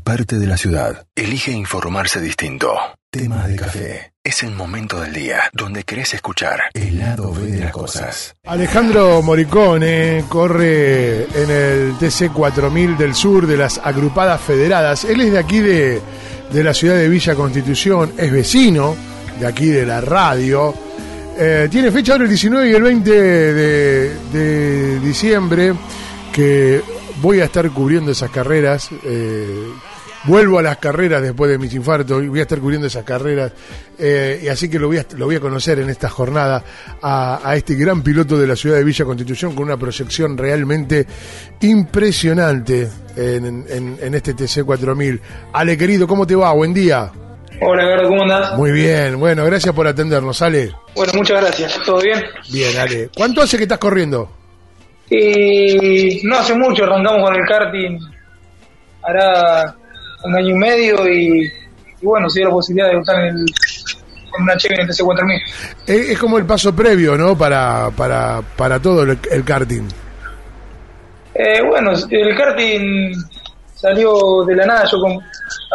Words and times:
parte 0.00 0.38
de 0.38 0.46
la 0.46 0.56
ciudad. 0.56 1.06
Elige 1.14 1.52
informarse 1.52 2.20
distinto. 2.20 2.72
Temas 3.10 3.48
de 3.48 3.56
café. 3.56 4.12
Es 4.22 4.42
el 4.42 4.50
momento 4.50 5.00
del 5.00 5.12
día 5.12 5.42
donde 5.52 5.84
querés 5.84 6.12
escuchar 6.14 6.64
el 6.74 6.98
lado 6.98 7.32
B 7.32 7.46
de 7.46 7.60
las 7.60 7.72
cosas. 7.72 8.34
Alejandro 8.44 9.22
Moricone 9.22 10.24
corre 10.28 11.22
en 11.24 11.50
el 11.50 11.94
TC 11.98 12.32
4000 12.32 12.96
del 12.98 13.14
sur 13.14 13.46
de 13.46 13.56
las 13.56 13.78
agrupadas 13.78 14.40
federadas. 14.40 15.04
Él 15.04 15.20
es 15.20 15.32
de 15.32 15.38
aquí 15.38 15.60
de, 15.60 16.00
de 16.52 16.64
la 16.64 16.74
ciudad 16.74 16.96
de 16.96 17.08
Villa 17.08 17.34
Constitución, 17.36 18.12
es 18.18 18.30
vecino 18.32 18.96
de 19.40 19.46
aquí 19.46 19.66
de 19.66 19.86
la 19.86 20.00
radio. 20.00 20.74
Eh, 21.38 21.68
tiene 21.70 21.90
fecha 21.92 22.12
ahora 22.12 22.24
el 22.24 22.30
19 22.30 22.68
y 22.68 22.72
el 22.74 22.82
20 22.82 23.10
de, 23.12 24.14
de 24.32 25.00
diciembre 25.00 25.72
que 26.32 26.82
voy 27.22 27.40
a 27.40 27.44
estar 27.44 27.70
cubriendo 27.70 28.10
esas 28.10 28.30
carreras. 28.30 28.88
eh, 29.04 29.68
vuelvo 30.26 30.58
a 30.58 30.62
las 30.62 30.76
carreras 30.78 31.22
después 31.22 31.50
de 31.50 31.58
mis 31.58 31.72
infartos 31.74 32.22
y 32.22 32.28
voy 32.28 32.40
a 32.40 32.42
estar 32.42 32.58
cubriendo 32.58 32.86
esas 32.86 33.04
carreras. 33.04 33.52
eh, 33.98 34.40
y 34.44 34.48
así 34.48 34.68
que 34.68 34.78
lo 34.78 34.88
voy, 34.88 34.98
a, 34.98 35.06
lo 35.16 35.26
voy 35.26 35.36
a 35.36 35.40
conocer 35.40 35.78
en 35.78 35.88
esta 35.90 36.08
jornada 36.08 36.62
a, 37.02 37.40
a 37.42 37.56
este 37.56 37.74
gran 37.74 38.02
piloto 38.02 38.36
de 38.38 38.46
la 38.46 38.56
ciudad 38.56 38.76
de 38.76 38.84
Villa 38.84 39.04
Constitución 39.04 39.54
con 39.54 39.64
una 39.64 39.76
proyección 39.76 40.36
realmente 40.36 41.06
impresionante 41.60 42.88
en, 43.16 43.64
en- 43.68 43.98
en 44.00 44.14
este 44.14 44.34
TC 44.34 44.64
4000. 44.64 45.20
Ale, 45.52 45.76
querido, 45.78 46.06
¿cómo 46.06 46.26
te 46.26 46.34
va? 46.34 46.52
Buen 46.52 46.74
día. 46.74 47.10
Hola, 47.62 48.02
¿cómo 48.06 48.22
andás? 48.22 48.54
Muy 48.58 48.70
bien, 48.70 49.18
bueno, 49.18 49.44
gracias 49.46 49.74
por 49.74 49.86
atendernos, 49.86 50.42
Ale. 50.42 50.72
Bueno, 50.94 51.12
muchas 51.16 51.40
gracias. 51.40 51.80
¿Todo 51.86 52.00
bien? 52.02 52.22
Bien, 52.52 52.76
Ale. 52.78 53.08
¿Cuánto 53.16 53.40
hace 53.40 53.56
que 53.56 53.62
estás 53.62 53.78
corriendo? 53.78 54.30
Y 55.08 56.20
no 56.24 56.36
hace 56.38 56.54
mucho 56.54 56.84
arrancamos 56.84 57.22
con 57.24 57.34
el 57.34 57.46
karting, 57.48 57.98
hará 59.02 59.74
un 60.24 60.36
año 60.36 60.48
y 60.48 60.54
medio 60.54 61.08
y, 61.08 61.46
y 62.00 62.06
bueno, 62.06 62.28
se 62.28 62.40
dio 62.40 62.48
la 62.48 62.54
posibilidad 62.54 62.86
de 62.88 62.92
debutar 62.92 63.20
en, 63.24 63.36
el, 63.36 63.40
en 64.36 64.42
una 64.42 64.56
Chevy 64.56 64.74
en 64.74 64.80
el 64.82 64.88
TC4000. 64.88 65.40
Es, 65.86 66.08
es 66.10 66.18
como 66.18 66.38
el 66.38 66.44
paso 66.46 66.74
previo, 66.74 67.16
¿no? 67.16 67.36
Para, 67.36 67.90
para, 67.90 68.42
para 68.56 68.80
todo 68.80 69.02
el, 69.02 69.18
el 69.30 69.44
karting. 69.44 69.88
Eh, 71.34 71.60
bueno, 71.66 71.92
el 72.10 72.36
karting 72.36 73.12
salió 73.74 74.42
de 74.46 74.56
la 74.56 74.66
nada, 74.66 74.84
yo 74.90 74.98
com- 75.00 75.20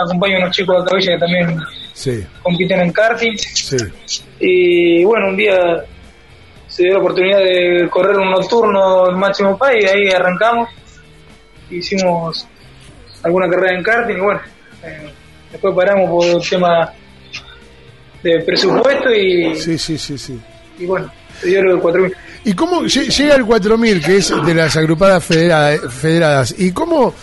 acompaño 0.04 0.38
a 0.38 0.40
unos 0.40 0.56
chicos 0.56 0.84
de 0.84 0.90
Cabilla 0.90 1.14
que 1.14 1.20
también 1.20 1.60
Sí, 1.94 2.26
compiten 2.42 2.80
en 2.82 2.92
karting 2.92 3.38
sí. 3.38 3.78
y 4.40 5.04
bueno, 5.04 5.28
un 5.28 5.38
día 5.38 5.84
se 6.68 6.84
dio 6.84 6.94
la 6.94 7.00
oportunidad 7.00 7.38
de 7.40 7.88
correr 7.92 8.18
un 8.18 8.32
nocturno 8.32 9.10
en 9.12 9.20
Máximo 9.20 9.56
Pay 9.58 9.84
y 9.84 9.86
ahí 9.86 10.10
arrancamos, 10.10 10.70
hicimos 11.70 12.48
alguna 13.24 13.50
carrera 13.50 13.78
en 13.78 13.84
karting 13.84 14.16
y 14.18 14.22
bueno, 14.22 14.40
eh, 14.84 15.12
después 15.52 15.76
paramos 15.76 16.10
por 16.10 16.26
el 16.26 16.50
tema 16.50 16.92
de 18.24 18.40
presupuesto 18.42 19.14
y, 19.14 19.56
Sí, 19.56 19.78
sí, 19.78 19.98
sí, 19.98 20.18
sí. 20.18 20.40
y 20.80 20.86
bueno, 20.86 21.12
se 21.40 21.48
dio 21.48 21.64
lo 21.64 21.76
de 21.76 21.82
4000. 21.82 22.14
¿Y 22.44 22.54
cómo 22.54 22.82
lle- 22.84 23.10
llega 23.10 23.36
el 23.36 23.46
4000, 23.46 24.02
que 24.04 24.18
es 24.18 24.34
de 24.46 24.54
las 24.54 24.76
agrupadas 24.78 25.24
federada- 25.24 25.78
federadas? 25.90 26.56
¿Y 26.58 26.72
cómo, 26.72 27.14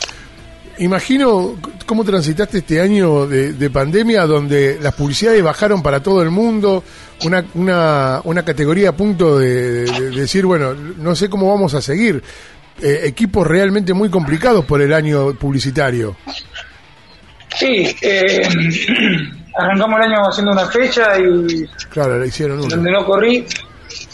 imagino, 0.78 1.56
cómo 1.86 2.05
transitaste 2.05 2.58
este 2.58 2.80
año 2.80 3.27
de, 3.27 3.52
de 3.52 3.70
pandemia 3.70 4.27
donde 4.27 4.78
las 4.80 4.94
publicidades 4.94 5.42
bajaron 5.42 5.83
para 5.83 6.02
todo 6.02 6.22
el 6.22 6.30
mundo, 6.30 6.84
una, 7.24 7.44
una, 7.55 8.20
una 8.24 8.44
categoría 8.44 8.90
a 8.90 8.92
punto 8.92 9.38
de, 9.38 9.84
de- 9.84 10.10
de 10.10 10.20
decir, 10.20 10.46
bueno, 10.46 10.74
no 10.74 11.16
sé 11.16 11.28
cómo 11.28 11.48
vamos 11.52 11.74
a 11.74 11.83
seguir? 11.83 12.22
Eh, 12.80 13.00
equipos 13.06 13.46
realmente 13.46 13.92
muy 13.92 14.08
complicados 14.08 14.64
por 14.64 14.80
el 14.80 14.92
año 14.92 15.34
publicitario. 15.34 16.16
Sí, 17.56 17.94
eh, 18.02 18.42
arrancamos 19.58 19.98
el 20.00 20.12
año 20.12 20.22
haciendo 20.28 20.52
una 20.52 20.66
fecha 20.66 21.18
y 21.18 21.66
Claro, 21.90 22.18
le 22.20 22.28
hicieron 22.28 22.58
uno. 22.60 22.68
donde 22.68 22.90
no 22.92 23.04
corrí 23.04 23.44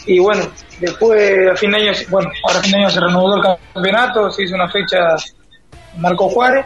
y 0.06 0.18
bueno, 0.18 0.44
después 0.80 1.50
a 1.53 1.56
fin 1.56 1.72
de 1.72 1.76
año, 1.78 1.92
bueno, 2.08 2.30
ahora 2.47 2.60
a 2.60 2.62
fin 2.62 2.72
de 2.72 2.78
año 2.78 2.91
se 2.91 3.00
reanudó 3.00 3.36
el 3.36 3.58
campeonato, 3.74 4.30
se 4.30 4.44
hizo 4.44 4.54
una 4.54 4.70
fecha 4.70 4.98
Marco 5.98 6.28
Juárez 6.30 6.64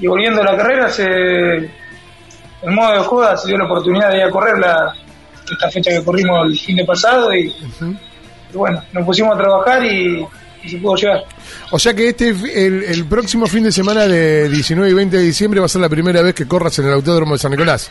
y 0.00 0.06
volviendo 0.08 0.40
a 0.42 0.44
la 0.44 0.56
carrera 0.56 0.88
se 0.88 1.04
en 1.06 2.74
modo 2.74 2.92
de 2.92 2.98
joda 3.00 3.36
se 3.36 3.48
dio 3.48 3.58
la 3.58 3.66
oportunidad 3.66 4.10
de 4.10 4.16
ir 4.16 4.22
a 4.24 4.30
correr 4.30 4.58
la, 4.58 4.94
esta 5.52 5.70
fecha 5.70 5.90
que 5.90 6.02
corrimos 6.04 6.48
el 6.48 6.58
fin 6.58 6.76
de 6.76 6.84
pasado 6.84 7.32
y, 7.34 7.54
y 8.52 8.56
bueno, 8.56 8.82
nos 8.92 9.04
pusimos 9.04 9.34
a 9.34 9.38
trabajar 9.38 9.84
y, 9.84 10.26
y 10.64 10.70
se 10.70 10.78
pudo 10.78 10.96
llegar. 10.96 11.24
O 11.70 11.78
sea 11.78 11.92
que 11.94 12.08
este 12.08 12.28
el, 12.30 12.82
el 12.84 13.04
próximo 13.06 13.46
fin 13.46 13.64
de 13.64 13.72
semana 13.72 14.06
de 14.06 14.48
19 14.48 14.90
y 14.90 14.94
20 14.94 15.16
de 15.16 15.22
diciembre 15.22 15.60
va 15.60 15.66
a 15.66 15.68
ser 15.68 15.80
la 15.80 15.88
primera 15.88 16.22
vez 16.22 16.34
que 16.34 16.46
corras 16.46 16.78
en 16.78 16.86
el 16.86 16.92
Autódromo 16.94 17.34
de 17.34 17.38
San 17.38 17.50
Nicolás. 17.50 17.90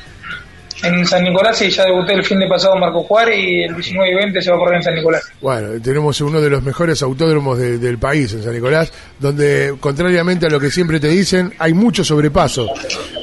En 0.83 1.06
San 1.06 1.23
Nicolás 1.23 1.62
y 1.62 1.69
ya 1.69 1.85
debuté 1.85 2.12
el 2.13 2.25
fin 2.25 2.39
de 2.39 2.47
pasado 2.47 2.73
en 2.73 2.81
Marco 2.81 3.03
Juárez 3.03 3.38
y 3.39 3.63
el 3.63 3.73
19 3.73 4.12
y 4.12 4.16
20 4.16 4.41
se 4.41 4.50
va 4.50 4.57
a 4.57 4.59
correr 4.59 4.75
en 4.78 4.83
San 4.83 4.95
Nicolás. 4.95 5.23
Bueno, 5.39 5.81
tenemos 5.81 6.19
uno 6.19 6.41
de 6.41 6.50
los 6.50 6.62
mejores 6.62 7.01
autódromos 7.01 7.57
de- 7.57 7.78
del 7.78 7.97
país 8.00 8.33
en 8.33 8.44
San 8.44 8.51
Nicolás, 8.53 8.91
donde, 9.17 9.75
contrariamente 9.79 10.47
a 10.47 10.50
lo 10.50 10.59
que 10.59 10.69
siempre 10.69 11.00
te 11.00 11.07
dicen, 11.07 11.53
hay 11.57 11.73
mucho 11.73 12.03
sobrepaso. 12.03 12.67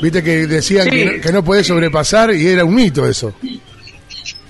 Viste 0.01 0.23
que 0.23 0.47
decían 0.47 0.85
Sí. 0.85 0.91
que, 0.91 1.05
no, 1.05 1.21
que 1.23 1.33
no 1.33 1.45
podés 1.45 1.67
sobrepasar 1.67 2.35
y 2.35 2.47
era 2.49 2.65
un 2.65 2.75
mito 2.75 3.07
eso. 3.07 3.35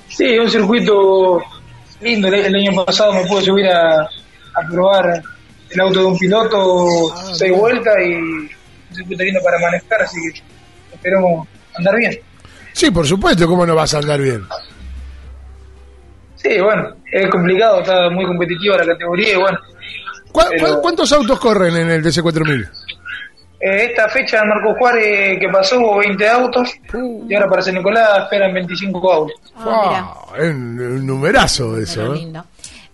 Sí, 0.08 0.24
es 0.24 0.38
un 0.38 0.50
circuito 0.50 1.40
lindo. 2.02 2.28
El, 2.28 2.34
el 2.34 2.54
año 2.54 2.84
pasado 2.84 3.12
me 3.14 3.24
pude 3.26 3.42
subir 3.42 3.66
a, 3.66 4.08
a 4.54 4.66
probar 4.68 5.22
el 5.70 5.80
auto 5.80 6.00
de 6.00 6.04
un 6.06 6.18
piloto 6.18 6.86
seis 7.34 7.52
vueltas 7.56 7.94
y 8.04 8.14
un 8.14 8.50
circuito 8.92 9.22
lindo 9.24 9.40
para 9.44 9.58
manejar, 9.58 10.02
así 10.02 10.18
que 10.32 10.40
esperemos 10.94 11.46
andar 11.76 11.96
bien. 11.96 12.18
Sí, 12.72 12.90
por 12.90 13.06
supuesto, 13.06 13.46
¿cómo 13.46 13.64
no 13.66 13.74
vas 13.74 13.94
a 13.94 13.98
andar 13.98 14.20
bien? 14.20 14.42
Sí, 16.36 16.58
bueno, 16.60 16.94
es 17.12 17.28
complicado, 17.30 17.80
está 17.80 18.08
muy 18.10 18.24
competitiva 18.26 18.78
la 18.78 18.86
categoría 18.86 19.34
y 19.34 19.36
bueno, 19.36 19.58
¿Cu- 20.32 20.40
Pero- 20.50 20.76
cu- 20.76 20.82
¿Cuántos 20.82 21.12
autos 21.12 21.38
corren 21.40 21.76
en 21.76 21.90
el 21.90 22.02
DC4000? 22.04 22.68
eh, 23.60 23.84
esta 23.90 24.08
fecha 24.08 24.40
en 24.40 24.48
Marco 24.48 24.74
Juárez 24.76 25.38
que 25.38 25.48
pasó 25.48 25.78
hubo 25.80 25.98
20 25.98 26.26
autos 26.28 26.70
y 27.28 27.34
ahora 27.34 27.48
para 27.48 27.60
San 27.62 27.74
Nicolás 27.74 28.22
esperan 28.24 28.54
25 28.54 29.12
autos. 29.12 29.36
Ah, 29.56 30.14
Ah, 30.32 30.36
es 30.38 30.50
un, 30.54 31.04
numerazo 31.06 31.76
eso. 31.76 32.00
pero 32.00 32.14
¿eh? 32.14 32.18
lindo. 32.18 32.44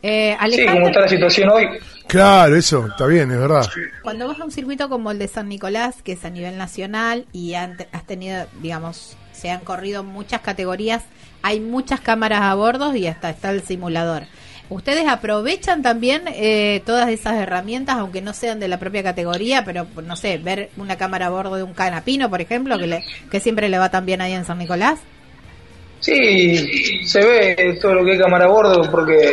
Eh, 0.09 0.37
Sí, 0.53 0.65
como 0.67 0.87
está 0.87 1.01
la 1.01 1.09
situación 1.09 1.49
hoy. 1.51 1.67
Claro, 2.07 2.55
eso, 2.55 2.87
está 2.87 3.07
bien, 3.07 3.29
es 3.33 3.39
verdad. 3.41 3.67
cuando 4.03 4.29
vas 4.29 4.39
a 4.39 4.45
un 4.45 4.53
circuito 4.53 4.89
como 4.89 5.11
el 5.11 5.19
de 5.19 5.27
San 5.27 5.49
Nicolás, 5.49 5.97
que 6.05 6.13
es 6.13 6.25
a 6.25 6.31
nivel 6.31 6.57
nacional, 6.57 7.25
y 7.33 7.55
han- 7.55 7.77
has 7.91 8.07
tenido, 8.07 8.47
digamos, 8.63 9.17
se 9.33 9.51
han 9.51 9.61
corrido 9.61 10.05
muchas 10.05 10.41
categorías, 10.43 11.03
hay 11.43 11.59
muchas 11.59 12.01
cámaras 12.01 12.43
a 12.43 12.55
bordo 12.55 12.95
y 12.95 13.09
hasta 13.09 13.31
está 13.31 13.51
el 13.51 13.63
simulador. 13.63 14.23
¿Ustedes 14.69 15.09
aprovechan 15.09 15.83
también 15.83 16.23
eh, 16.29 16.83
todas 16.87 17.09
esas 17.09 17.35
herramientas, 17.35 17.97
aunque 17.97 18.23
no 18.23 18.33
sean 18.33 18.61
de 18.61 18.69
la 18.69 18.79
propia 18.79 19.03
categoría, 19.03 19.65
pero 19.65 19.87
no 20.05 20.15
sé, 20.17 20.39
ver 20.39 20.71
una 20.77 20.97
cámara 20.97 21.27
a 21.27 21.31
bordo 21.31 21.57
de 21.57 21.63
un 21.65 21.73
canapino, 21.75 22.31
por 22.31 22.41
ejemplo, 22.41 22.79
que, 22.79 22.87
le, 22.87 23.05
que 23.31 23.41
siempre 23.41 23.69
le 23.69 23.79
va 23.79 23.91
tan 23.91 24.07
bien 24.07 24.21
ahí 24.21 24.33
en 24.35 24.45
San 24.45 24.59
Nicolás? 24.59 25.01
Sí, 26.01 27.05
se 27.07 27.21
ve 27.25 27.79
todo 27.81 27.95
lo 27.95 28.05
que 28.05 28.13
es 28.15 28.21
cámara 28.21 28.45
a 28.45 28.49
bordo 28.49 28.89
porque 28.91 29.33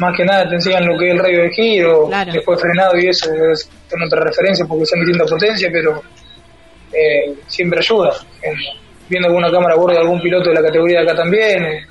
más 0.00 0.16
que 0.16 0.24
nada 0.24 0.48
te 0.48 0.54
enseñan 0.56 0.86
lo 0.86 0.98
que 0.98 1.08
es 1.08 1.14
el 1.14 1.18
radio 1.18 1.42
de 1.42 1.50
giro, 1.50 2.06
Claro. 2.08 2.32
después 2.32 2.60
frenado 2.60 2.96
y 2.98 3.06
eso 3.08 3.28
es 3.52 3.68
con 3.90 4.02
otra 4.02 4.20
referencia 4.20 4.64
porque 4.66 4.84
están 4.84 5.00
metiendo 5.00 5.26
potencia, 5.26 5.68
pero 5.72 6.02
eh, 6.92 7.34
siempre 7.46 7.80
ayuda. 7.80 8.12
Eh, 8.42 8.52
viendo 9.08 9.28
alguna 9.28 9.50
cámara 9.50 9.74
a 9.74 9.76
bordo 9.78 9.94
de 9.94 10.00
algún 10.00 10.20
piloto 10.20 10.48
de 10.50 10.54
la 10.54 10.62
categoría 10.62 11.00
de 11.00 11.04
acá 11.10 11.16
también 11.22 11.64
eh, 11.64 11.86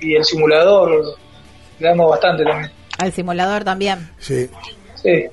y 0.00 0.14
el 0.16 0.24
simulador, 0.24 1.16
le 1.78 1.88
damos 1.88 2.10
bastante 2.10 2.44
también. 2.44 2.70
Al 2.98 3.12
simulador 3.12 3.64
también. 3.64 4.08
Sí. 4.18 4.48
Sí. 4.94 5.24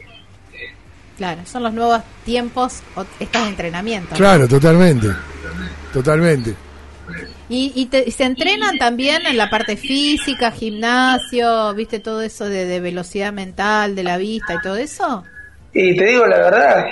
Claro, 1.17 1.41
son 1.45 1.63
los 1.63 1.73
nuevos 1.73 2.01
tiempos, 2.25 2.81
estos 3.19 3.47
entrenamientos. 3.47 4.17
Claro, 4.17 4.47
totalmente. 4.47 5.07
Totalmente. 5.93 6.53
Y, 7.55 7.71
y, 7.75 7.85
te- 7.85 8.03
y 8.07 8.11
se 8.11 8.23
entrenan 8.23 8.79
también 8.79 9.27
en 9.27 9.37
la 9.37 9.47
parte 9.47 9.77
física, 9.77 10.49
gimnasio, 10.49 11.73
viste 11.75 11.99
todo 11.99 12.23
eso 12.23 12.45
de, 12.49 12.65
de 12.65 12.79
velocidad 12.79 13.31
mental, 13.31 13.95
de 13.95 14.03
la 14.03 14.17
vista 14.17 14.55
y 14.55 14.61
todo 14.61 14.75
eso. 14.75 15.23
Y 15.71 15.95
te 15.95 16.05
digo 16.05 16.25
la 16.25 16.37
verdad, 16.37 16.89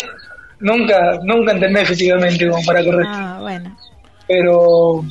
nunca 0.60 1.20
nunca 1.24 1.54
entendé 1.54 1.84
físicamente 1.86 2.48
como 2.48 2.64
para 2.64 2.84
correr. 2.84 3.08
Ah, 3.10 3.38
bueno. 3.42 3.76
pero 4.28 5.04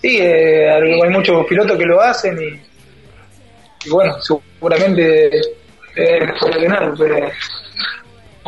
sí, 0.00 0.18
eh, 0.18 0.70
hay 0.70 1.10
muchos 1.10 1.46
pilotos 1.46 1.76
que 1.76 1.84
lo 1.84 2.00
hacen 2.00 2.38
y, 2.40 3.86
y 3.86 3.90
bueno, 3.90 4.14
seguramente 4.22 5.28
eh, 5.94 6.26
para 6.40 6.56
ganar, 6.58 6.94
pero 6.98 7.30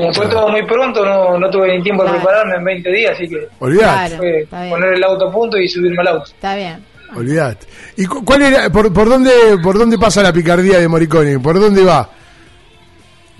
como 0.01 0.15
fue 0.15 0.27
todo 0.29 0.49
muy 0.49 0.65
pronto, 0.67 1.05
no, 1.05 1.39
no 1.39 1.51
tuve 1.51 1.77
ni 1.77 1.83
tiempo 1.83 2.03
de 2.03 2.11
Claro. 2.11 2.25
prepararme 2.25 2.57
en 2.57 2.65
20 2.65 2.91
días, 2.91 3.13
así 3.13 3.29
que 3.29 3.49
Olvidate, 3.59 4.17
Claro. 4.17 4.17
fue 4.17 4.69
poner 4.71 4.95
el 4.95 5.05
auto 5.05 5.29
a 5.29 5.33
punto 5.33 5.57
y 5.59 5.69
subirme 5.69 6.01
al 6.01 6.09
auto. 6.09 6.25
Está 6.27 6.55
bien. 6.57 6.85
olvidate. 7.17 7.67
¿Y 7.97 8.07
cu- 8.07 8.25
cuál 8.25 8.43
era, 8.43 8.71
por, 8.71 8.93
por 8.93 9.09
dónde, 9.09 9.31
por 9.63 9.77
dónde 9.79 9.99
pasa 9.99 10.23
la 10.23 10.33
picardía 10.33 10.79
de 10.79 10.87
Moriconi? 10.89 11.39
¿Por 11.39 11.59
dónde 11.59 11.83
va? 11.85 12.09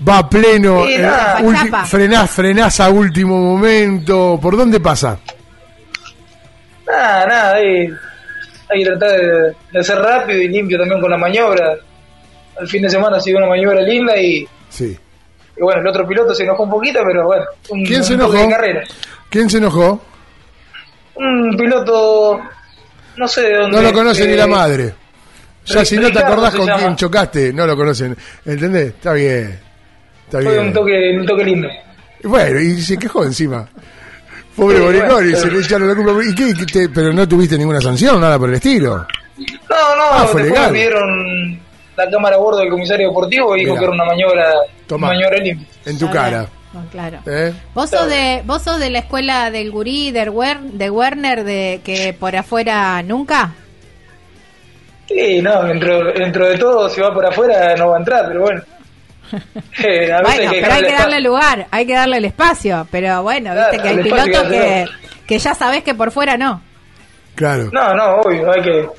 va 0.07 0.27
pleno, 0.29 0.83
Sí, 0.87 0.93
eh, 0.95 0.99
nada. 0.99 1.39
ulti- 1.41 1.85
frenás, 1.85 2.31
frenás 2.31 2.79
a 2.79 2.89
último 2.89 3.37
momento. 3.39 4.39
¿Por 4.41 4.57
dónde 4.57 4.79
pasa? 4.79 5.19
Nada, 6.87 7.25
nada, 7.27 7.53
hay, 7.55 7.87
hay 8.69 8.79
que 8.83 8.85
tratar 8.85 9.09
de, 9.11 9.53
de 9.71 9.83
ser 9.83 9.97
rápido 9.99 10.41
y 10.41 10.47
limpio 10.47 10.77
también 10.77 10.99
con 10.99 11.09
la 11.11 11.17
maniobra. 11.17 11.75
Al 12.59 12.67
fin 12.67 12.81
de 12.81 12.89
semana 12.89 13.17
ha 13.17 13.19
sido 13.21 13.37
una 13.37 13.47
maniobra 13.47 13.81
linda 13.81 14.17
y, 14.19 14.45
Sí. 14.69 14.97
Y 15.57 15.61
bueno, 15.61 15.81
el 15.81 15.87
otro 15.87 16.07
piloto 16.07 16.33
se 16.33 16.43
enojó 16.43 16.63
un 16.63 16.69
poquito, 16.71 16.99
pero 17.05 17.25
bueno, 17.25 17.45
un, 17.69 17.83
¿Quién 17.85 18.03
se 18.03 18.13
enojó? 18.13 18.33
de 18.33 18.49
carrera. 18.49 18.83
¿Quién 19.29 19.49
se 19.49 19.57
enojó? 19.57 20.01
Un 21.15 21.55
piloto, 21.57 22.39
no 23.17 23.27
sé 23.27 23.41
de 23.41 23.55
dónde. 23.57 23.77
No 23.77 23.83
lo 23.83 23.93
conoce 23.93 24.23
eh, 24.23 24.27
ni 24.27 24.35
la 24.35 24.47
madre. 24.47 24.93
Ya 25.65 25.85
si 25.85 25.97
no 25.97 26.11
te 26.11 26.19
acordás 26.19 26.55
con 26.55 26.65
llama. 26.65 26.79
quién 26.79 26.95
chocaste, 26.95 27.53
no 27.53 27.67
lo 27.67 27.75
conocen. 27.75 28.17
¿Entendés? 28.45 28.87
Está 28.87 29.13
bien. 29.13 29.59
Está 30.25 30.41
Fue 30.41 30.51
bien. 30.53 30.67
un 30.67 30.73
toque, 30.73 31.17
un 31.19 31.25
toque 31.25 31.43
lindo. 31.43 31.67
Bueno, 32.23 32.59
y 32.59 32.81
se 32.81 32.97
quejó 32.97 33.23
encima. 33.25 33.67
Pobre 34.55 34.77
Sí, 34.77 34.83
Boricón, 34.83 35.09
bueno, 35.11 35.29
y 35.29 35.35
se 35.35 35.51
le 35.51 35.59
echaron 35.59 35.87
la 35.87 35.95
culpa. 35.95 36.11
¿Y 36.23 36.33
qué, 36.35 36.53
qué 36.53 36.65
te- 36.65 36.89
pero 36.89 37.13
no 37.13 37.27
tuviste 37.27 37.57
ninguna 37.57 37.79
sanción, 37.79 38.19
nada 38.19 38.39
por 38.39 38.49
el 38.49 38.55
estilo. 38.55 39.05
No, 39.37 39.95
no, 39.95 40.03
Ah, 40.11 40.27
fue 40.31 40.43
legal. 40.43 40.71
me 40.71 40.77
pidieron 40.79 41.59
la 41.97 42.09
cámara 42.09 42.35
a 42.35 42.39
bordo 42.39 42.59
del 42.59 42.69
comisario 42.69 43.09
deportivo 43.09 43.55
y 43.55 43.61
dijo 43.61 43.71
Mirá. 43.71 43.79
que 43.79 43.85
era 43.85 43.93
una 43.93 44.05
maniobra, 44.05 44.53
Tomá. 44.87 45.07
una 45.07 45.15
maniobra 45.15 45.37
limpia. 45.39 45.67
En 45.85 45.97
tu 45.99 46.09
cara. 46.09 46.47
No, 46.73 46.85
claro. 46.89 47.19
¿Eh? 47.25 47.53
¿Vos 47.73 47.89
sos, 47.89 48.07
de, 48.07 48.41
¿Vos 48.45 48.61
sos 48.61 48.79
de 48.79 48.89
la 48.89 48.99
escuela 48.99 49.51
del 49.51 49.71
gurí, 49.71 50.11
del 50.11 50.29
Wer- 50.29 50.61
de 50.71 50.89
Werner, 50.89 51.43
de 51.43 51.81
que 51.83 52.13
por 52.17 52.33
afuera 52.35 53.01
nunca? 53.03 53.53
Sí, 55.07 55.41
no, 55.41 55.63
dentro, 55.63 56.13
dentro 56.13 56.47
de 56.47 56.57
todo, 56.57 56.89
si 56.89 57.01
va 57.01 57.13
por 57.13 57.25
afuera 57.25 57.75
no 57.75 57.89
va 57.89 57.95
a 57.97 57.99
entrar, 57.99 58.25
pero 58.27 58.41
bueno. 58.41 58.61
Eh, 59.83 60.11
a 60.11 60.21
veces 60.21 60.37
Bueno, 60.37 60.51
hay 60.51 60.55
que 60.55 60.61
pero 60.61 60.73
hay 60.73 60.81
que 60.83 60.91
darle 60.93 61.17
espacio. 61.17 61.29
lugar, 61.29 61.67
hay 61.71 61.85
que 61.87 61.93
darle 61.93 62.17
el 62.17 62.25
espacio. 62.25 62.87
Pero 62.91 63.23
bueno, 63.23 63.51
Claro, 63.53 63.71
viste 63.71 63.81
que 63.83 63.89
hay 63.89 63.95
el 63.97 64.03
pilotos 64.03 64.43
que 64.49 64.85
que, 65.27 65.39
ya 65.39 65.53
sabés 65.55 65.83
que 65.83 65.95
por 65.95 66.11
fuera 66.11 66.35
no. 66.37 66.61
Claro. 67.35 67.69
No, 67.71 67.93
no, 67.93 68.15
obvio, 68.21 68.51
hay 68.51 68.61
que 68.61 68.89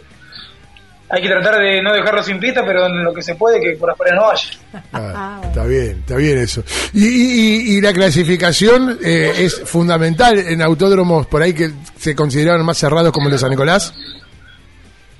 hay 1.15 1.21
que 1.21 1.29
tratar 1.29 1.59
de 1.59 1.83
no 1.83 1.93
dejarlo 1.93 2.23
sin 2.23 2.41
pista, 2.41 2.65
pero 2.65 2.87
en 2.87 3.05
lo 3.05 3.13
que 3.13 3.21
se 3.23 3.35
puede 3.35 3.61
que 3.61 3.73
por 3.77 3.91
afuera 3.91 4.15
no 4.17 4.23
vaya. 4.29 4.49
Ah, 4.95 5.41
está 5.45 5.65
bien, 5.65 5.99
está 6.01 6.17
bien 6.17 6.39
eso. 6.39 6.65
Y, 6.95 7.05
y- 7.07 7.41
y- 7.75 7.77
y 7.77 7.81
la 7.83 7.93
clasificación 7.93 8.99
eh, 9.05 9.31
es 9.41 9.61
fundamental 9.67 10.39
en 10.39 10.63
autódromos 10.63 11.27
por 11.27 11.43
ahí 11.43 11.53
que 11.53 11.71
se 11.99 12.17
consideraron 12.17 12.65
más 12.65 12.79
cerrados 12.79 13.13
como 13.13 13.27
el 13.27 13.33
de 13.33 13.39
San 13.39 13.51
Nicolás. 13.51 13.93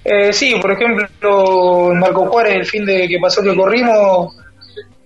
Eh, 0.05 0.33
sí, 0.33 0.55
por 0.61 0.73
ejemplo, 0.73 1.93
en 1.93 1.99
Marco 1.99 2.27
Juárez, 2.27 2.55
el 2.57 2.65
fin 2.67 2.85
de 2.87 3.07
que 3.07 3.19
pasó 3.21 3.43
que 3.43 3.55
corrimos, 3.55 4.35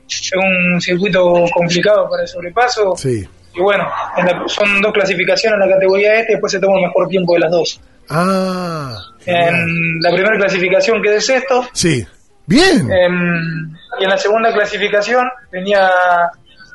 es 0.09 0.31
un 0.37 0.81
circuito 0.81 1.44
complicado 1.53 2.09
para 2.09 2.23
el 2.23 2.29
sobrepaso. 2.29 2.94
Sí. 2.97 3.27
Y 3.55 3.61
bueno, 3.61 3.87
en 4.17 4.27
la- 4.27 4.44
son 4.47 4.81
dos 4.81 4.93
clasificaciones 4.93 5.59
en 5.61 5.69
la 5.69 5.75
categoría 5.75 6.21
este, 6.21 6.35
después 6.35 6.53
se 6.53 6.61
toma 6.61 6.77
el 6.79 6.87
mejor 6.87 7.09
tiempo 7.09 7.35
de 7.35 7.41
las 7.41 7.50
dos. 7.50 7.81
Ah. 8.11 8.94
En 9.25 9.99
la 10.00 10.11
primera 10.12 10.37
clasificación 10.38 11.03
quedé 11.03 11.20
sexto, 11.20 11.64
Sí. 11.73 12.06
Bien. 12.47 12.91
em, 12.93 13.75
y 13.99 14.05
en 14.05 14.11
la 14.11 14.17
segunda 14.17 14.53
clasificación 14.53 15.25
venía 15.50 15.91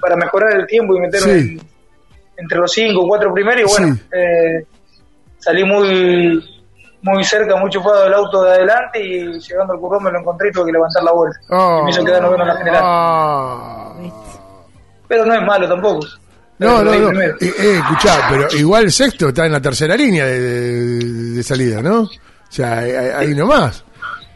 para 0.01 0.15
mejorar 0.15 0.55
el 0.59 0.67
tiempo 0.67 0.95
y 0.95 0.99
meterme 1.01 1.33
Sí. 1.33 1.39
en- 1.57 1.61
entre 2.37 2.57
los 2.57 2.71
cinco 2.71 3.01
o 3.03 3.07
cuatro 3.07 3.31
primeros, 3.33 3.61
y 3.61 3.81
bueno, 3.81 3.95
Sí. 3.95 4.01
eh, 4.13 4.65
salí 5.39 5.63
muy 5.63 6.47
muy 7.03 7.23
cerca, 7.23 7.55
muy 7.55 7.67
chupado 7.71 8.03
del 8.03 8.13
auto 8.13 8.43
de 8.43 8.51
adelante 8.51 9.03
y 9.03 9.39
llegando 9.39 9.73
al 9.73 9.79
currón 9.79 10.03
me 10.03 10.11
lo 10.11 10.19
encontré 10.19 10.49
y 10.49 10.51
tuve 10.51 10.67
que 10.67 10.71
levantar 10.73 11.01
la 11.01 11.11
vuelta. 11.11 11.39
Y 11.49 11.83
me 11.85 11.89
hizo 11.89 12.05
quedar 12.05 12.21
noveno 12.21 12.43
en 12.43 12.47
la 12.49 12.55
general. 12.57 12.81
Ah. 12.85 13.93
Pero 15.07 15.25
no 15.25 15.33
es 15.33 15.41
malo 15.41 15.67
tampoco. 15.67 16.05
No, 16.61 16.83
no, 16.83 17.11
no. 17.11 17.21
Eh, 17.21 17.33
eh, 17.41 17.79
escuchá, 17.79 18.27
pero 18.29 18.47
igual 18.57 18.83
el 18.85 18.91
sexto 18.91 19.29
está 19.29 19.45
en 19.47 19.51
la 19.51 19.59
tercera 19.61 19.95
línea 19.97 20.25
de, 20.25 20.39
de- 20.39 21.05
de 21.35 21.43
salida, 21.43 21.81
¿no? 21.81 22.01
O 22.01 22.09
sea, 22.49 22.79
ahí, 23.17 23.33
nomás. 23.33 23.83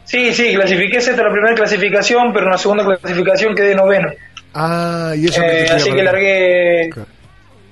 Sí, 0.04 0.32
sí, 0.34 0.54
clasifiqué 0.54 1.00
sexto 1.00 1.22
en 1.22 1.28
la 1.28 1.32
primera 1.32 1.54
clasificación, 1.54 2.32
pero 2.32 2.46
en 2.46 2.52
la 2.52 2.58
segunda 2.58 2.84
clasificación 2.84 3.54
quedé 3.54 3.74
noveno. 3.74 4.08
Ah, 4.54 5.12
y 5.16 5.26
eso 5.26 5.40
Eh, 5.42 5.64
que 5.68 5.72
así 5.74 5.90
que 5.92 6.02
largué 6.02 6.90
Claro. 6.92 7.08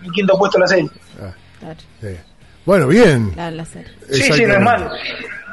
mi 0.03 0.11
quinto 0.11 0.39
puesto 0.39 0.59
en 0.59 0.61
la 0.63 0.67
serie. 0.69 0.91
Ah, 1.21 1.33
Claro, 1.61 1.77
sí. 2.01 2.09
Bueno, 2.65 2.87
bien. 2.89 3.31
claro, 3.31 3.57
la 3.57 3.65
serie. 3.65 3.89
Sí, 4.11 4.23
sí, 4.23 4.29
no 4.29 4.35
es 4.35 4.41
Exactamente. 4.41 4.59
malo. 4.65 4.91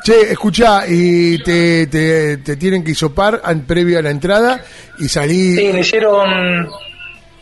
Che, 0.04 0.32
escuchá, 0.32 0.84
y 0.88 1.38
te, 1.44 1.86
te, 1.88 2.38
te 2.38 2.56
tienen 2.58 2.84
que 2.84 2.92
hisopar 2.92 3.40
previo 3.68 4.00
a 4.00 4.02
la 4.02 4.10
entrada 4.10 4.62
y 5.00 5.08
salir. 5.08 5.58
Sí, 5.60 5.72
me 5.74 5.80
hicieron 5.82 6.68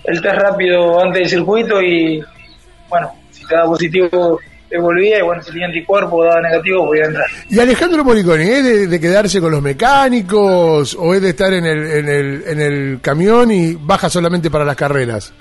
el 0.09 0.21
test 0.21 0.35
rápido 0.35 1.01
antes 1.01 1.19
del 1.21 1.29
circuito 1.29 1.81
y 1.81 2.23
bueno, 2.89 3.11
si 3.31 3.45
te 3.45 3.55
daba 3.55 3.67
positivo 3.67 4.39
volvía 4.77 5.19
y 5.19 5.21
bueno, 5.23 5.41
si 5.41 5.51
tenía 5.51 5.67
anticuerpo 5.67 6.23
daba 6.23 6.41
negativo 6.41 6.85
podía 6.85 7.05
entrar. 7.05 7.25
¿Y 7.49 7.59
Alejandro 7.59 8.03
Moriconi 8.03 8.43
es 8.43 8.63
de, 8.63 8.87
de 8.87 8.99
quedarse 8.99 9.41
con 9.41 9.51
los 9.51 9.61
mecánicos 9.61 10.95
o 10.99 11.13
es 11.15 11.21
de 11.21 11.29
estar 11.29 11.51
en 11.53 11.65
el, 11.65 11.85
en, 11.87 12.09
el, 12.09 12.43
en 12.45 12.61
el 12.61 12.99
camión 13.01 13.51
y 13.51 13.75
baja 13.75 14.09
solamente 14.09 14.51
para 14.51 14.65
las 14.65 14.75
carreras? 14.75 15.33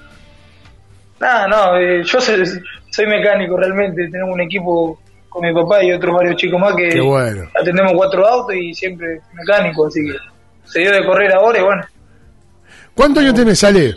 Nada, 1.21 1.49
no, 1.49 1.77
eh, 1.77 2.03
yo 2.05 2.21
soy, 2.21 2.43
soy 2.91 3.07
mecánico 3.07 3.57
realmente, 3.57 4.09
tenemos 4.11 4.35
un 4.35 4.41
equipo 4.41 4.99
con 5.29 5.43
mi 5.43 5.53
papá 5.53 5.83
y 5.83 5.93
otros 5.93 6.15
varios 6.15 6.37
chicos 6.37 6.59
más 6.61 6.75
que 6.75 6.99
bueno. 7.01 7.49
atendemos 7.61 7.93
cuatro 7.95 8.27
autos 8.27 8.55
y 8.57 8.73
siempre 8.73 9.21
mecánico, 9.35 9.87
así 9.87 10.01
que 10.07 10.17
se 10.65 10.81
dio 10.81 10.93
de 10.93 11.05
correr 11.05 11.33
ahora 11.35 11.59
y 11.59 11.63
bueno, 11.63 11.83
¿Cuántos 12.95 13.23
años 13.23 13.35
tenés, 13.35 13.63
Ale? 13.63 13.95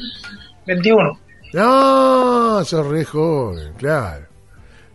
21. 0.75 1.19
No, 1.53 2.63
sos 2.65 2.87
re 2.87 3.03
joven, 3.05 3.73
claro. 3.77 4.25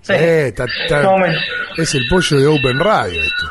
Sí. 0.02 0.12
Eh, 0.14 0.48
está- 0.48 0.64
está- 0.84 1.02
Más 1.02 1.06
o 1.12 1.18
menos. 1.18 1.42
es 1.76 1.94
el 1.94 2.06
pollo 2.08 2.38
de 2.38 2.46
Open 2.46 2.78
Radio 2.78 3.20
esto. 3.22 3.46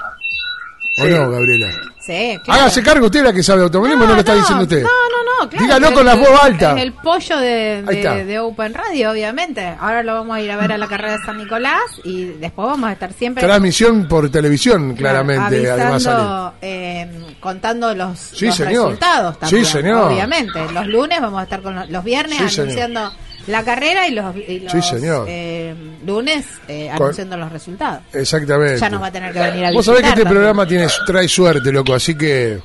¿O 1.01 1.05
Sí. 1.05 1.09
no, 1.11 1.29
Gabriela? 1.29 1.69
Sí, 2.05 2.37
claro. 2.43 2.61
Hágase 2.61 2.83
cargo 2.83 3.05
usted 3.07 3.23
la 3.23 3.33
que 3.33 3.41
sabe 3.41 3.63
automovilismo, 3.63 4.05
no, 4.05 4.13
lo 4.13 4.19
está 4.19 4.35
diciendo 4.35 4.63
usted. 4.63 4.83
No, 4.83 4.89
no, 4.89 5.43
no, 5.43 5.49
claro. 5.49 5.65
Dígalo 5.65 5.93
con 5.93 6.05
la 6.05 6.15
voz 6.15 6.39
alta. 6.43 6.73
Es 6.75 6.83
el 6.83 6.93
pollo 6.93 7.37
de, 7.39 7.81
de, 7.81 8.25
de 8.25 8.39
Open 8.39 8.73
Radio, 8.73 9.11
obviamente. 9.11 9.75
Ahora 9.79 10.03
lo 10.03 10.13
vamos 10.13 10.37
a 10.37 10.41
ir 10.41 10.51
a 10.51 10.57
ver 10.57 10.71
a 10.73 10.77
la 10.77 10.87
carrera 10.87 11.13
de 11.17 11.23
San 11.25 11.37
Nicolás 11.37 11.81
y 12.03 12.25
después 12.25 12.67
vamos 12.67 12.89
a 12.89 12.93
estar 12.93 13.11
siempre 13.13 13.43
Transmisión 13.43 14.07
por 14.07 14.29
televisión, 14.29 14.93
claramente, 14.93 15.69
además 15.69 16.05
avisando, 16.05 16.53
eh, 16.61 17.35
contando 17.39 17.95
los, 17.95 18.19
Sí, 18.19 18.45
los 18.45 18.59
resultados 18.59 19.39
también. 19.39 19.65
Sí, 19.65 19.71
señor. 19.71 20.11
Obviamente. 20.11 20.59
Los 20.71 20.85
lunes 20.87 21.19
vamos 21.19 21.39
a 21.39 21.43
estar 21.43 21.61
con 21.61 21.75
los, 21.75 21.89
los 21.89 22.03
viernes 22.03 22.37
Sí, 22.37 22.49
señor. 22.49 23.11
La 23.47 23.63
carrera 23.63 24.07
y 24.07 24.11
los, 24.11 24.35
y 24.35 24.59
los 24.61 24.71
Sí, 24.71 24.81
señor. 24.81 25.25
eh, 25.29 25.73
lunes 26.05 26.45
eh, 26.67 26.87
Con- 26.93 27.03
anunciando 27.03 27.37
los 27.37 27.51
resultados. 27.51 28.01
Exactamente. 28.13 28.79
Ya 28.79 28.89
nos 28.89 29.01
va 29.01 29.07
a 29.07 29.11
tener 29.11 29.31
que 29.33 29.39
venir 29.39 29.65
a 29.65 29.71
Vos 29.71 29.85
sabés 29.85 30.01
que 30.01 30.07
este 30.09 30.21
también. 30.23 30.35
programa 30.41 30.67
tiene, 30.67 30.87
trae 31.05 31.27
suerte, 31.27 31.71
loco, 31.71 31.93
así 31.93 32.15
que 32.15 32.59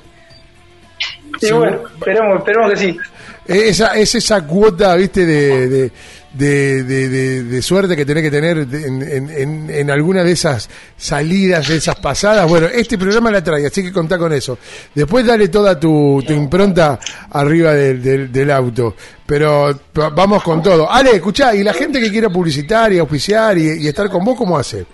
Sí, 1.40 1.46
Sí, 1.46 1.52
bueno, 1.52 1.80
esperemos, 1.94 2.38
esperemos 2.38 2.70
que 2.72 2.76
sí. 2.76 2.98
esa, 3.46 3.94
es 3.96 4.14
esa 4.14 4.46
cuota, 4.46 4.94
viste, 4.96 5.24
de, 5.24 5.68
de, 5.68 5.92
de, 6.32 6.84
de- 6.84 7.08
de- 7.08 7.42
de 7.44 7.62
suerte 7.62 7.96
que 7.96 8.04
tenés 8.06 8.22
que 8.22 8.30
tener 8.30 8.58
en, 8.58 9.02
en, 9.30 9.70
en- 9.70 9.90
alguna 9.90 10.22
de 10.22 10.32
esas 10.32 10.68
salidas, 10.96 11.66
de 11.68 11.76
esas 11.76 11.96
pasadas. 11.96 12.48
Bueno, 12.48 12.66
este 12.66 12.96
programa 12.98 13.30
la 13.30 13.42
trae, 13.42 13.66
así 13.66 13.82
que 13.82 13.92
contá 13.92 14.16
con 14.18 14.32
eso. 14.32 14.58
Después 14.94 15.26
dale 15.26 15.48
toda 15.48 15.78
tu, 15.78 16.22
tu 16.26 16.32
impronta 16.32 16.98
arriba 17.32 17.72
del, 17.72 18.02
del, 18.02 18.30
del 18.32 18.50
auto. 18.50 18.94
Pero 19.26 19.78
vamos 20.14 20.42
con 20.42 20.62
todo. 20.62 20.90
Ale, 20.90 21.12
escuchá, 21.16 21.54
y 21.54 21.62
la 21.64 21.72
gente 21.74 22.00
que 22.00 22.10
quiera 22.10 22.28
publicitar 22.28 22.92
y 22.92 22.98
auspiciar 22.98 23.56
y, 23.58 23.82
y 23.82 23.88
estar 23.88 24.08
con 24.10 24.24
vos, 24.24 24.36
¿cómo 24.36 24.56
hace? 24.58 24.84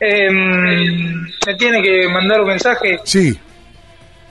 Eh, 0.00 0.28
me 0.30 1.54
tiene 1.58 1.80
que 1.80 2.08
mandar 2.08 2.40
un 2.40 2.48
mensaje 2.48 2.98
Sí, 3.04 3.38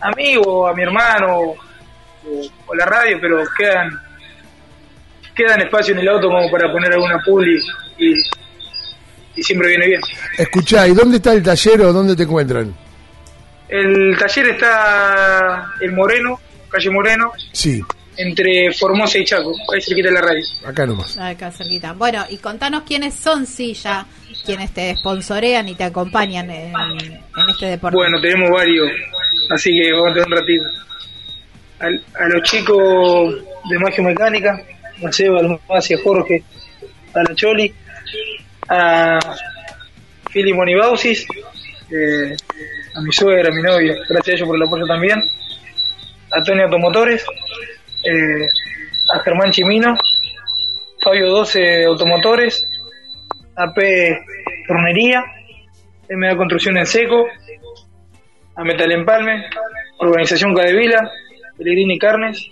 a 0.02 0.12
mí 0.12 0.36
o 0.46 0.68
a 0.68 0.74
mi 0.74 0.84
hermano 0.84 1.40
o, 1.40 1.56
o 2.68 2.76
la 2.76 2.86
radio, 2.86 3.18
pero 3.22 3.42
quedan 3.58 3.90
quedan 5.46 5.62
espacio 5.62 5.94
en 5.94 6.00
el 6.00 6.08
auto 6.10 6.28
como 6.28 6.50
para 6.52 6.72
poner 6.72 6.92
alguna 6.94 7.20
publi 7.26 7.58
y, 7.98 8.14
y 9.36 9.44
siempre 9.44 9.70
viene 9.70 9.88
bien. 9.88 10.02
escuchá, 10.38 10.88
¿y 10.88 10.94
dónde 10.94 11.18
está 11.18 11.34
el 11.34 11.44
taller 11.44 11.82
o 11.82 11.94
dónde 11.94 12.16
te 12.16 12.24
encuentran? 12.24 12.74
El 13.70 14.18
taller 14.18 14.50
está 14.50 15.66
en 15.80 15.96
Moreno, 15.96 16.40
calle 16.70 16.90
Moreno, 16.90 17.32
Sí, 17.54 17.82
entre 18.18 18.72
Formosa 18.74 19.18
y 19.18 19.24
Chaco, 19.26 19.54
ahí 19.74 19.82
cerquita 19.82 20.10
de 20.10 20.14
la 20.16 20.22
radio. 20.22 20.44
acá 20.66 20.86
nomás. 20.86 21.18
Acá 21.18 21.50
cerquita. 21.52 21.94
Bueno, 21.94 22.26
y 22.30 22.38
contanos 22.38 22.84
quiénes 22.86 23.14
son, 23.16 23.46
ya, 23.46 24.06
quienes 24.46 24.72
te 24.74 24.94
sponsorean 24.98 25.70
y 25.70 25.76
te 25.76 25.86
acompañan 25.86 26.50
en, 26.50 26.74
en 26.76 27.50
este 27.50 27.68
deporte. 27.68 27.96
Bueno, 27.96 28.20
tenemos 28.22 28.50
varios, 28.52 28.90
así 29.50 29.72
que 29.72 29.92
vamos 29.94 30.12
a 30.12 30.14
tener 30.16 30.28
un 30.28 30.34
ratito. 30.38 30.64
Al- 31.80 32.04
a 32.20 32.28
los 32.28 32.44
chicos 32.44 33.36
de 33.70 33.80
Magia 33.80 34.04
Mecánica, 34.04 34.62
a 35.04 35.12
Seba, 35.12 35.40
al 35.40 35.60
Masi, 35.68 35.94
a 35.94 36.00
Jorge, 36.04 36.44
a 37.14 37.36
Choli, 37.36 37.74
a 38.70 39.20
Fili 40.30 40.54
Monibausis, 40.54 41.26
eh, 41.92 42.36
a 42.96 43.02
mi 43.02 43.12
suegra, 43.12 43.50
a 43.50 43.56
mi 43.56 43.62
novia, 43.62 43.96
gracias 44.08 44.28
a 44.28 44.38
ellos 44.38 44.48
por 44.48 44.56
el 44.56 44.64
apoyo 44.64 44.86
también, 44.86 45.22
a 46.32 46.42
Tony 46.44 46.62
Automotores, 46.62 47.26
eh, 48.04 48.48
a 49.14 49.20
Germán 49.20 49.52
Chimino, 49.52 49.98
Fabio 51.04 51.30
12 51.30 51.86
Automotores, 51.86 52.66
AP 53.56 53.80
Tornería, 54.68 55.24
MA 56.10 56.36
Construcción 56.38 56.78
en 56.78 56.86
Seco, 56.86 57.28
a 58.56 58.64
Metal 58.64 58.92
Empalme, 58.92 59.46
Organización 60.00 60.54
Cadevila, 60.56 61.10
Pellegrini 61.58 61.98
Carnes, 61.98 62.48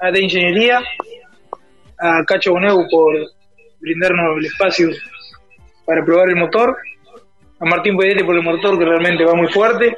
a 0.00 0.10
de 0.10 0.22
Ingeniería, 0.22 0.80
a 2.00 2.24
Cacho 2.24 2.52
Boneu 2.52 2.86
por 2.90 3.14
brindarnos 3.80 4.38
el 4.38 4.46
espacio 4.46 4.88
para 5.84 6.04
probar 6.04 6.28
el 6.28 6.36
motor, 6.36 6.76
a 7.60 7.64
Martín 7.64 7.96
Pedete 7.96 8.24
por 8.24 8.36
el 8.36 8.42
motor 8.42 8.78
que 8.78 8.84
realmente 8.84 9.24
va 9.24 9.34
muy 9.34 9.48
fuerte 9.48 9.96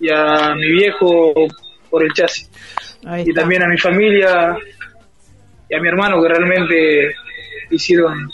y 0.00 0.10
a 0.10 0.54
mi 0.54 0.72
viejo 0.72 1.32
por 1.88 2.02
el 2.04 2.12
chasis. 2.12 2.50
Ahí 3.06 3.24
Y 3.26 3.32
también 3.32 3.62
a 3.62 3.68
mi 3.68 3.78
familia 3.78 4.56
y 5.68 5.74
a 5.74 5.80
mi 5.80 5.88
hermano 5.88 6.20
que 6.22 6.28
realmente 6.28 7.14
hicieron 7.70 8.28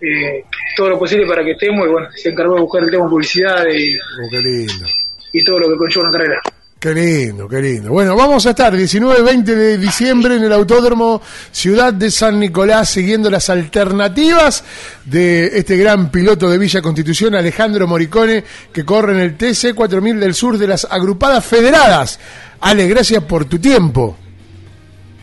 eh, 0.00 0.44
todo 0.76 0.90
lo 0.90 0.98
posible 0.98 1.26
para 1.26 1.44
que 1.44 1.52
estemos 1.52 1.86
y 1.86 1.90
bueno, 1.90 2.08
se 2.12 2.30
encargó 2.30 2.54
de 2.54 2.60
buscar 2.62 2.82
el 2.82 2.90
tema 2.90 3.04
de 3.04 3.10
publicidad 3.10 3.64
y, 3.66 3.96
Oh, 3.96 4.28
qué 4.30 4.38
lindo. 4.38 4.86
y 5.32 5.44
todo 5.44 5.58
lo 5.60 5.68
que 5.68 5.76
conlleva 5.76 6.08
una 6.08 6.18
carrera. 6.18 6.40
Qué 6.80 6.94
lindo, 6.94 7.46
qué 7.46 7.60
lindo. 7.60 7.90
Bueno, 7.90 8.16
vamos 8.16 8.46
a 8.46 8.50
estar 8.50 8.74
19 8.74 9.20
20 9.20 9.54
de 9.54 9.76
diciembre 9.76 10.36
en 10.36 10.44
el 10.44 10.52
Autódromo 10.54 11.20
Ciudad 11.52 11.92
de 11.92 12.10
San 12.10 12.40
Nicolás 12.40 12.88
siguiendo 12.88 13.28
las 13.28 13.50
alternativas 13.50 14.64
de 15.04 15.58
este 15.58 15.76
gran 15.76 16.10
piloto 16.10 16.48
de 16.48 16.56
Villa 16.56 16.80
Constitución, 16.80 17.34
Alejandro 17.34 17.86
Moricone, 17.86 18.42
que 18.72 18.86
corre 18.86 19.12
en 19.12 19.20
el 19.20 19.36
TC 19.36 19.74
4000 19.74 20.20
del 20.20 20.32
sur 20.32 20.56
de 20.56 20.68
las 20.68 20.86
agrupadas 20.90 21.44
federadas. 21.44 22.18
Ale, 22.62 22.88
gracias 22.88 23.22
por 23.24 23.44
tu 23.44 23.58
tiempo. 23.58 24.16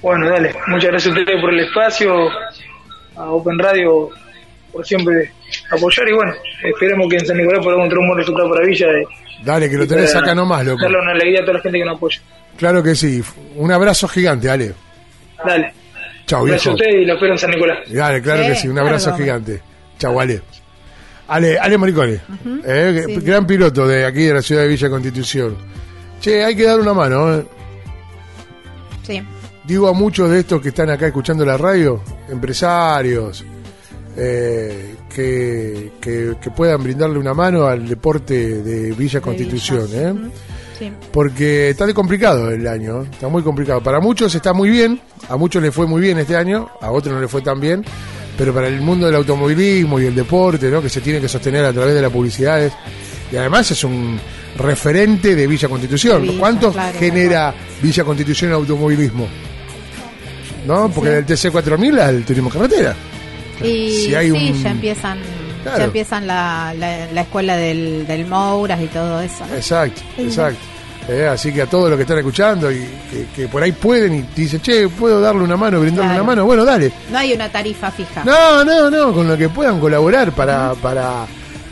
Bueno, 0.04 0.30
dale, 0.30 0.54
muchas 0.68 0.92
gracias 0.92 1.16
a 1.16 1.20
ustedes 1.20 1.42
por 1.42 1.52
el 1.52 1.62
espacio, 1.62 2.30
a 3.16 3.32
Open 3.32 3.58
Radio 3.58 4.12
por 4.72 4.86
siempre 4.86 5.32
apoyar 5.72 6.08
y 6.10 6.14
bueno, 6.14 6.34
esperemos 6.64 7.08
que 7.10 7.16
en 7.18 7.26
San 7.26 7.38
Nicolás 7.38 7.64
podamos 7.64 7.86
tener 7.90 8.00
un 8.00 8.08
buen 8.08 8.20
resultado 8.20 8.50
para 8.50 8.66
Villa. 8.66 8.88
y- 8.88 9.44
Dale, 9.46 9.70
que 9.70 9.78
lo 9.78 9.88
tenés 9.88 10.12
para 10.12 10.26
acá 10.26 10.36
nomás, 10.36 10.66
loco. 10.66 10.82
Darle 10.82 11.00
una 11.00 11.12
alegría 11.12 11.40
a 11.40 11.42
toda 11.44 11.54
la 11.58 11.60
gente 11.62 11.78
que 11.80 11.86
nos 11.86 11.96
apoya. 11.98 12.20
Claro 12.58 12.82
que 12.84 12.96
sí. 12.96 13.22
Un 13.56 13.72
abrazo 13.72 14.08
gigante, 14.08 14.50
Ale. 14.50 14.74
Dale. 15.46 15.74
Chau, 16.26 16.44
Gracias 16.46 16.64
viejo. 16.66 16.70
a 16.70 16.74
ustedes 16.74 17.02
y 17.04 17.06
lo 17.06 17.14
espero 17.14 17.32
en 17.34 17.38
San 17.40 17.52
Nicolás. 17.52 17.78
Dale, 17.88 18.22
claro 18.22 18.44
Sí, 18.44 18.50
que 18.50 18.56
sí, 18.56 18.68
un 18.68 18.80
abrazo 18.80 19.16
gigante. 19.16 19.62
Chau, 20.00 20.20
Ale. 20.20 20.42
Ale, 21.30 21.60
Ale 21.60 21.78
Moricone, 21.78 22.20
eh, 22.66 23.04
sí. 23.06 23.16
gran 23.18 23.46
piloto 23.46 23.86
de 23.88 24.06
aquí 24.06 24.24
de 24.24 24.34
la 24.34 24.42
ciudad 24.42 24.62
de 24.64 24.70
Villa 24.70 24.90
Constitución. 24.90 25.58
Che, 26.22 26.44
hay 26.44 26.56
que 26.56 26.64
dar 26.64 26.80
una 26.80 26.94
mano. 26.94 27.36
eh. 27.38 27.46
Sí. 29.04 29.22
Digo 29.66 29.88
a 29.90 29.94
muchos 29.94 30.30
de 30.32 30.40
estos 30.40 30.62
que 30.62 30.70
están 30.70 30.90
acá 30.90 31.08
escuchando 31.08 31.46
la 31.46 31.58
radio, 31.58 32.02
empresarios, 32.30 33.46
eh, 34.18 34.96
que, 35.14 35.92
que, 36.02 36.34
que 36.42 36.52
puedan 36.52 36.84
brindarle 36.84 37.18
una 37.20 37.34
mano 37.34 37.66
al 37.68 37.88
deporte 37.88 38.62
de 38.62 38.92
Villa 38.94 39.22
Constitución. 39.22 39.86
Villa. 39.88 40.10
eh. 40.10 40.16
Sí. 40.80 40.92
porque 41.12 41.70
está 41.72 41.88
de 41.88 41.94
complicado 41.96 42.52
el 42.52 42.68
año, 42.68 43.02
¿eh? 43.02 43.08
está 43.12 43.28
muy 43.30 43.42
complicado. 43.42 43.82
Para 43.82 44.00
muchos 44.00 44.36
está 44.36 44.54
muy 44.54 44.70
bien, 44.70 45.00
a 45.28 45.36
muchos 45.36 45.60
les 45.64 45.74
fue 45.74 45.88
muy 45.88 46.00
bien 46.02 46.20
este 46.20 46.36
año, 46.36 46.70
a 46.82 46.92
otros 46.92 47.16
no 47.16 47.20
les 47.20 47.32
fue 47.32 47.42
tan 47.42 47.60
bien, 47.60 47.84
pero 48.38 48.54
para 48.54 48.68
el 48.68 48.80
mundo 48.82 49.08
del 49.08 49.16
automovilismo 49.16 50.00
y 50.00 50.06
el 50.06 50.14
deporte, 50.14 50.70
¿no? 50.70 50.80
que 50.80 50.90
se 50.90 51.02
tiene 51.02 51.20
que 51.20 51.28
sostener 51.28 51.66
a 51.66 51.74
través 51.74 51.96
de 51.96 52.02
las 52.04 52.12
publicidades, 52.12 52.74
y 53.32 53.36
además 53.38 53.72
es 53.72 53.84
un 53.84 54.20
referente 54.56 55.36
de 55.36 55.48
Villa 55.48 55.68
Constitución. 55.68 56.22
Villa, 56.22 56.40
¿Cuánto 56.40 56.72
claro, 56.72 56.96
genera 57.00 57.56
Villa 57.82 58.04
Constitución 58.04 58.52
en 58.52 58.56
automovilismo? 58.58 59.28
¿No? 60.68 60.90
Porque 60.94 61.10
Sí. 61.10 61.16
del 61.16 61.26
TC4000 61.54 62.00
al 62.00 62.24
turismo 62.24 62.50
carretera. 62.52 62.96
Y 63.64 64.06
Si 64.06 64.16
hay 64.16 64.32
sí, 64.32 64.52
un- 64.52 64.64
ya 64.64 64.72
empiezan, 64.72 65.18
Claro. 65.64 65.78
ya 65.80 65.84
empiezan 65.86 66.28
la, 66.28 66.74
la, 66.78 67.12
la 67.12 67.22
escuela 67.22 67.58
del, 67.58 68.06
del 68.08 68.26
Mouras 68.26 68.82
y 68.82 68.88
todo 68.88 69.22
eso. 69.22 69.46
¿no? 69.50 69.56
Exacto, 69.56 70.02
exacto. 70.18 70.60
Eh, 71.10 71.26
así 71.26 71.54
que 71.54 71.62
a 71.62 71.66
todos 71.68 71.90
los 71.90 71.96
que 71.98 72.02
están 72.02 72.18
escuchando 72.18 72.70
y 72.70 72.80
que, 73.10 73.26
que 73.34 73.48
por 73.48 73.64
ahí 73.64 73.72
pueden 73.72 74.14
y 74.16 74.22
dicen, 74.36 74.60
che, 74.62 74.90
¿puedo 74.90 75.22
darle 75.22 75.42
una 75.44 75.56
mano, 75.56 75.80
brindarle 75.80 76.10
Claro. 76.10 76.24
una 76.24 76.32
mano? 76.32 76.46
Bueno, 76.46 76.66
dale. 76.66 76.92
No 77.10 77.18
hay 77.18 77.32
una 77.34 77.50
tarifa 77.50 77.90
fija. 77.92 78.24
No, 78.26 78.66
no, 78.66 78.90
no, 78.90 79.14
con 79.14 79.26
lo 79.28 79.38
que 79.38 79.48
puedan 79.48 79.80
colaborar 79.80 80.34
para, 80.34 80.74
para, 80.76 81.26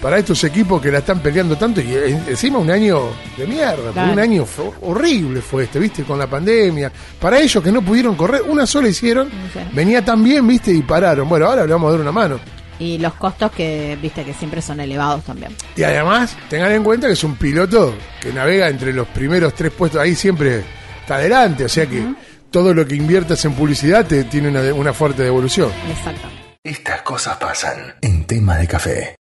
para 0.05 0.19
estos 0.19 0.43
equipos 0.43 0.79
que 0.79 0.91
la 0.91 0.99
están 0.99 1.19
peleando 1.19 1.57
tanto 1.57 1.81
y 1.81 1.91
eh, 1.91 2.09
encima 2.27 2.59
un 2.59 2.69
año 2.69 3.09
de 3.35 3.47
mierda, 3.47 3.75
porque 3.75 3.91
Claro. 3.93 4.13
un 4.13 4.19
año 4.19 4.45
fue 4.45 4.69
horrible 4.83 5.41
fue 5.41 5.63
este, 5.63 5.79
viste, 5.79 6.03
con 6.03 6.19
la 6.19 6.27
pandemia. 6.27 6.91
Para 7.19 7.39
ellos 7.39 7.63
que 7.63 7.71
no 7.71 7.81
pudieron 7.81 8.15
correr, 8.15 8.43
una 8.43 8.67
sola 8.67 8.87
hicieron, 8.87 9.27
Sí. 9.51 9.59
venía 9.73 10.05
tan 10.05 10.23
bien, 10.23 10.45
viste, 10.45 10.71
y 10.71 10.83
pararon. 10.83 11.27
Bueno, 11.27 11.47
ahora 11.47 11.65
le 11.65 11.71
vamos 11.73 11.87
a 11.87 11.91
dar 11.93 12.01
una 12.01 12.11
mano. 12.11 12.39
Y 12.77 12.99
los 12.99 13.15
costos 13.15 13.51
que, 13.53 13.97
viste, 13.99 14.23
que 14.23 14.35
siempre 14.35 14.61
son 14.61 14.79
elevados 14.79 15.23
también. 15.23 15.55
Y 15.75 15.81
además, 15.81 16.37
tengan 16.51 16.71
en 16.73 16.83
cuenta 16.83 17.07
que 17.07 17.13
es 17.13 17.23
un 17.23 17.35
piloto 17.35 17.95
que 18.21 18.31
navega 18.31 18.69
entre 18.69 18.93
los 18.93 19.07
primeros 19.07 19.55
tres 19.55 19.71
puestos, 19.71 19.99
ahí 19.99 20.13
siempre 20.13 20.63
está 21.01 21.15
adelante, 21.15 21.65
o 21.65 21.69
sea 21.69 21.87
que 21.87 22.13
todo 22.51 22.75
lo 22.75 22.85
que 22.85 22.93
inviertas 22.93 23.43
en 23.45 23.53
publicidad 23.53 24.05
te 24.05 24.25
tiene 24.25 24.49
una, 24.49 24.71
una 24.71 24.93
fuerte 24.93 25.23
devolución. 25.23 25.71
Exacto. 25.89 26.27
Estas 26.63 27.01
cosas 27.01 27.37
pasan 27.37 27.95
en 28.01 28.23
tema 28.25 28.57
de 28.57 28.67
café. 28.67 29.15